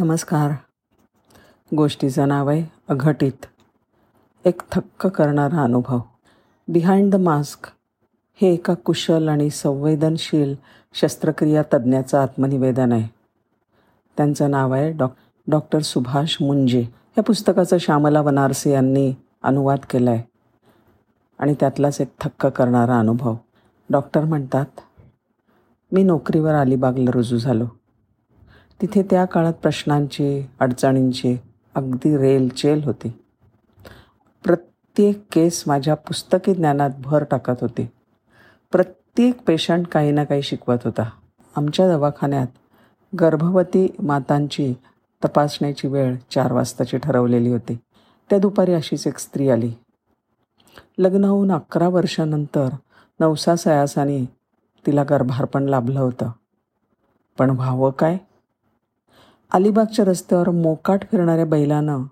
[0.00, 0.50] नमस्कार.
[1.76, 3.46] गोष्टीचं नाव आहे अघटित.
[4.44, 5.98] एक थक्क करणारा अनुभव.
[6.68, 7.68] बिहाइंड द मास्क
[8.34, 10.54] हे एका कुशल आणि संवेदनशील
[10.94, 13.08] शस्त्रक्रिया तज्ज्ञाचं आत्मनिवेदन आहे.
[14.16, 15.06] त्यांचं नाव आहे डॉ
[15.46, 16.82] डॉक्टर सुभाष मुंजे.
[17.18, 20.22] या पुस्तकाचं श्यामला बनारसी यांनी अनुवाद केला आहे
[21.38, 23.34] आणि त्यातलाच एक थक्क करणारा अनुभव.
[23.90, 24.66] डॉक्टर म्हणतात
[25.92, 27.77] मी नोकरीवर अलिबागला रुजू झालो.
[28.82, 31.36] तिथे त्या काळात प्रश्नांची अडचणींची
[31.74, 33.08] अगदी रेलचेल होती.
[34.44, 37.88] प्रत्येक केस माझ्या पुस्तकी ज्ञानात भर टाकत होती.
[38.72, 41.10] प्रत्येक पेशंट काही ना काही शिकवत होता.
[41.56, 42.46] आमच्या दवाखान्यात
[43.20, 44.74] गर्भवती मातांची
[45.24, 47.78] तपासण्याची वेळ चार वाजताची ठरवलेली होती.
[48.30, 49.72] त्या दुपारी अशीच एक स्त्री आली.
[50.98, 52.68] लग्न होऊन अकरा वर्षानंतर
[53.20, 54.24] नवसा सयासाने
[54.86, 56.30] तिला गर्भारपण लाभलं होतं.
[57.38, 58.18] पण व्हावं काय?
[59.52, 62.02] अलिबागच्या रस्त्यावर मोकाट फिरणाऱ्या बैलानं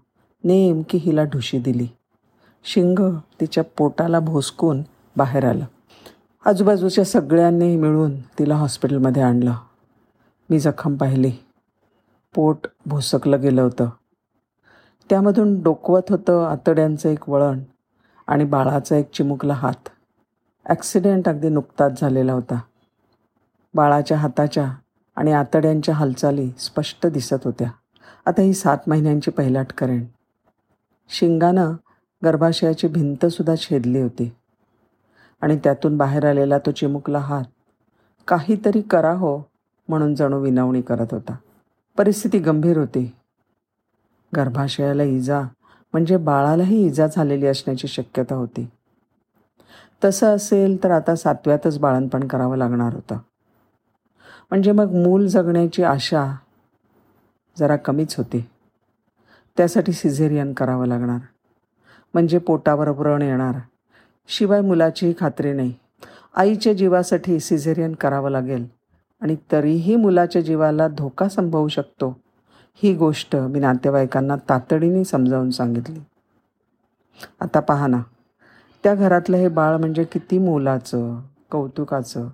[0.45, 1.87] नेमकी हिला ढुशी दिली.
[2.65, 2.98] शिंग
[3.40, 4.82] तिच्या पोटाला भोसकून
[5.16, 5.65] बाहेर आलं.
[6.45, 9.54] आजूबाजूच्या सगळ्यांनी मिळून तिला हॉस्पिटलमध्ये आणलं.
[10.51, 11.32] मी जखम पाहिली.
[12.34, 13.88] पोट भोसकलं गेलं होतं.
[15.10, 17.60] त्यामधून डोकवत होतं आतड्यांचं एक वळण
[18.26, 19.88] आणि बाळाचा एक चिमुकला हात.
[20.66, 22.60] ॲक्सिडेंट अगदी नुकताच झालेला होता.
[23.74, 24.73] बाळाच्या हाताच्या
[25.16, 27.70] आणि आतड्यांच्या हालचाली स्पष्ट दिसत होत्या.
[28.26, 30.04] आता ही सात महिन्यांची पहिलाट करेन.
[31.09, 31.72] शिंगानं
[32.24, 34.32] गर्भाशयाची भिंतसुद्धा छेदली होती.
[35.40, 37.44] आणि त्यातून बाहेर आलेला तो चिमुकला हात.
[38.28, 39.38] काहीतरी करा हो
[39.88, 41.37] म्हणून जणू विनवणी करत होता.
[41.96, 43.12] परिस्थिती गंभीर होती.
[44.37, 45.40] गर्भाशयाला इजा
[45.92, 48.70] म्हणजे बाळालाही इजा झालेली असण्याची शक्यता होती.
[50.04, 53.18] तसं असेल तर आता सातव्यातच बाळणपण करावं लागणार होतं.
[54.51, 56.37] म्हणजे मग मूल जगण्याची आशा
[57.59, 58.49] जरा कमीच होती.
[59.57, 61.19] त्यासाठी सिझेरियन करावं लागणार.
[62.15, 63.55] म्हणजे पोटावर व्रण येणार.
[64.28, 65.75] शिवाय मुलाचीही खात्री नाही.
[66.35, 68.67] आईच्या जीवासाठी सिझेरियन करावं लागेल.
[69.21, 72.21] आणि तरीही मुलाच्या जीवाला धोका संभवू शकतो.
[72.75, 76.01] ही गोष्ट मी नातेवाईकांना तातडीने समजावून सांगितली.
[77.41, 78.03] आता पहा ना.
[78.85, 81.21] त्या घरातलं हे बाळ म्हणजे किती मोलाचं
[81.51, 82.29] कौतुकाचं.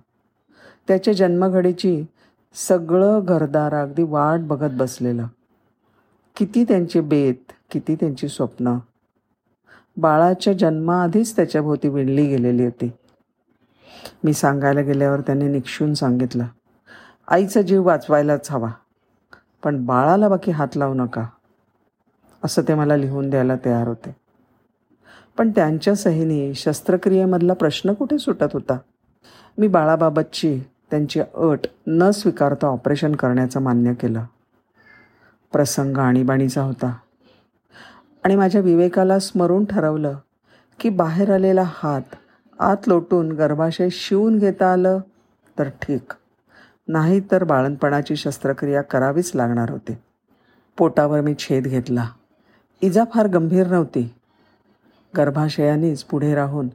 [0.87, 2.05] त्याच्या जन्मघडीची
[2.53, 5.27] सगळं घरदार अगदी वाट बघत बसलेलं.
[6.35, 8.77] किती त्यांचे बेत किती त्यांची स्वप्न.
[9.97, 12.91] बाळाच्या जन्माआधीच त्याच्याभोवती विणली गेलेली होती.
[14.23, 16.45] मी सांगायला गेल्यावर त्याने निक्षून सांगितलं
[17.27, 18.69] आईचा जीव वाचवायलाच हवा
[19.63, 21.25] पण बाळाला बाकी हात लावू नका.
[22.43, 24.15] असं ते मला लिहून द्यायला तयार होते.
[25.37, 28.77] पण त्यांच्या सहीने शस्त्रक्रियेमधला प्रश्न कुठे सुटत होता?
[29.57, 30.61] मी बाळाबाबतची
[30.93, 34.23] त्यांची अट न स्वीकारता ऑपरेशन करण्याचं मान्य केलं.
[35.51, 36.97] प्रसंग आणीबाणीचा होता.
[38.23, 40.17] आणि माझ्या विवेकाला स्मरून ठरवलं
[40.79, 42.01] की बाहेर आलेला हात
[42.59, 44.99] आत लोटून गर्भाशय शिवून घेता आलं
[45.59, 46.13] तर ठीक.
[46.87, 49.97] नाही तर बाळणपणाची शस्त्रक्रिया करावीच लागणार होती.
[50.77, 52.09] पोटावर मी छेद घेतला.
[52.81, 54.13] इजा फार गंभीर नव्हती.
[55.17, 56.67] गर्भाशयानेच पुढे राहून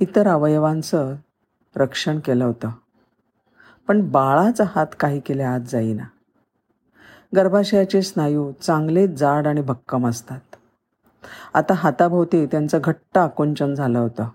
[0.00, 1.14] इतर अवयवांचं
[1.76, 2.70] रक्षण केलं होतं.
[3.88, 6.02] पण बाळाचा हात काही केले आत जाईना.
[7.36, 10.40] गर्भाशयाचे स्नायू चांगले जाड आणि भक्कम असतात.
[11.54, 14.28] आता हाताभोवती त्यांचं घट्ट आकुंचन झालं होतं.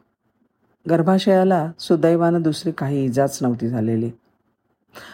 [0.90, 4.12] गर्भाशयाला सुदैवानं दुसरी काही इजाच नव्हती झालेली.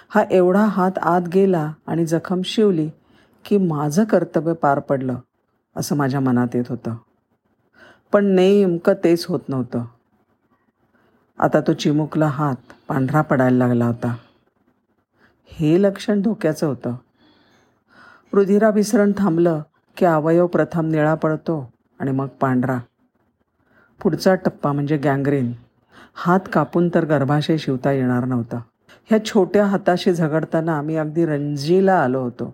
[0.09, 2.90] हा एवढा हात आत गेला आणि जखम शिवली
[3.46, 5.16] की माझं कर्तव्य पार पडलं
[5.75, 6.96] असं माझ्या मनात येत होतं.
[8.12, 9.86] पण नेमकं तेच होत नव्हतं.
[11.40, 12.56] आता तो चिमुकला हात
[12.88, 14.16] पांढरा पडायला लागला होता.
[15.47, 16.96] हे लक्षण धोक्याचं होतं.
[18.34, 19.62] रुधिराभिसरण थांबलं
[19.97, 22.80] की अवयव प्रथम निळा पडतो आणि मग पांढरा.
[24.02, 25.52] पुढचा टप्पा म्हणजे गँग्रीन.
[26.13, 28.62] हात कापून तर गर्भाशय शिवता येणार नव्हता.
[29.06, 32.53] ह्या छोट्या हाताशी झगडताना आम्ही अगदी रणजीला आलो होतो.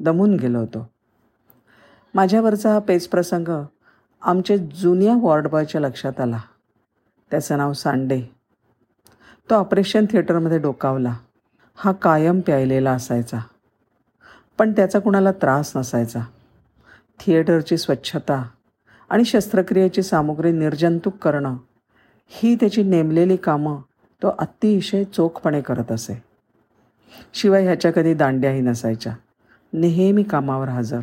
[0.00, 0.90] दमून गेलो होतो.
[2.14, 3.64] माझ्यावरचा हा पेच प्रसंग
[4.22, 6.38] आमच्या जुन्या वॉर्ड बॉयच्या लक्षात आला.
[7.30, 8.22] त्याचं नाव सांडे.
[9.50, 11.14] तो ऑपरेशन थिएटरमध्ये डोकावला.
[11.74, 13.38] हा कायम प्यायलेला असायचा.
[14.58, 16.20] पण त्याचा कुणाला त्रास नसायचा.
[17.20, 18.48] थिएटरची स्वच्छता
[19.08, 21.56] आणि शस्त्रक्रियेची सामुग्री निर्जंतुक करणं
[22.28, 23.80] ही त्याची नेमलेली कामं
[24.22, 26.22] तो अतिशय चोखपणे करत असे.
[27.34, 29.14] शिवाय ह्याच्या कधी दांड्याही नसायच्या.
[29.72, 31.00] नेहमी कामावर हजर.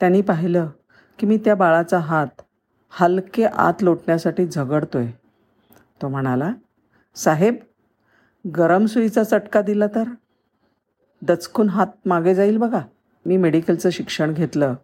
[0.00, 0.68] त्यांनी पाहिलं
[1.18, 2.42] की मी त्या बाळाचा हात
[2.90, 5.06] हलके आत लोटण्यासाठी झगडतोय.
[6.02, 6.52] तो म्हणाला
[7.14, 7.54] साहेब
[8.56, 10.04] गरम सुईचा चटका दिला तर?
[11.22, 12.80] दचकून हात मागे जाईल बघा.
[13.26, 14.74] मी मेडिकलचं शिक्षण घेतलं.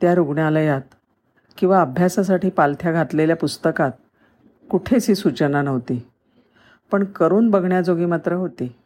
[0.00, 0.80] त्या रुग्णालयात
[1.56, 3.90] किंवा अभ्यासासाठी पालथ्या घातलेल्या पुस्तकात
[4.70, 6.06] कुठेच ही सूचना नव्हती.
[6.92, 8.76] पण करून बघण्याजोगी मात्र होती.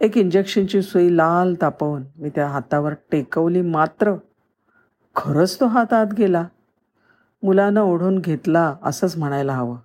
[0.00, 4.14] एक इंजेक्शनची सुई लाल तापवून मी त्या हातावर टेकवली मात्र.
[5.16, 6.46] खरंच तो हात आत गेला.
[7.42, 9.76] मुलानं ओढून घेतला असंच म्हणायला हवं.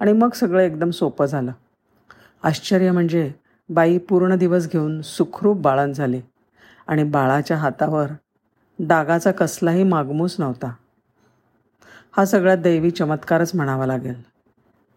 [0.00, 1.52] आणि मग सगळं एकदम सोपं झालं.
[2.42, 3.32] आश्चर्य म्हणजे
[3.68, 6.20] बाई पूर्ण दिवस घेऊन सुखरूप बाळण झाली
[6.86, 8.06] आणि बाळाच्या हातावर
[8.78, 10.74] डागाचा कसलाही मागमूस नव्हता.
[12.12, 14.22] हा सगळा दैवी चमत्कारच म्हणावा लागेल.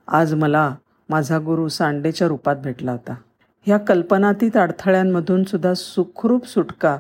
[0.08, 0.76] आज मला
[1.10, 3.16] माझा गुरु सांडेच्या रूपात भेटला होता.
[3.66, 6.94] ह्या कल्पनातीत अडथळ्यांमधून सुद्धा सुखरूप सुटका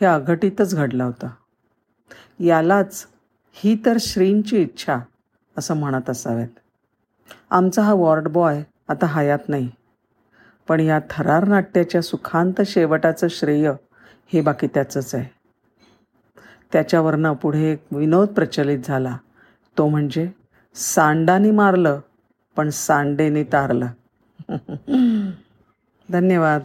[0.00, 1.28] हे अघटितच घडला होता.
[2.40, 3.06] यालाच
[3.52, 4.98] ही तर श्रींची इच्छा
[5.58, 6.48] असं म्हणत असावेत.
[7.50, 9.70] आमचा हा वॉर्ड बॉय आता हयात नाही.
[10.68, 13.72] पण या थरार नाट्याच्या सुखांत शेवटाचं श्रेय
[14.32, 15.36] हे बाकी त्याचंच आहे.
[16.72, 19.16] त्याच्यावरनं पुढे एक विनोद प्रचलित झाला.
[19.78, 20.28] तो म्हणजे
[20.74, 22.00] सांडानी मारलं
[22.56, 23.86] पण सांडेनी तारलं.
[26.12, 26.62] धन्यवाद.